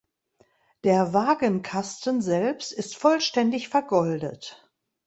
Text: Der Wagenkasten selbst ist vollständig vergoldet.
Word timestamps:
Der 0.83 1.13
Wagenkasten 1.13 2.23
selbst 2.23 2.71
ist 2.71 2.97
vollständig 2.97 3.69
vergoldet. 3.69 4.67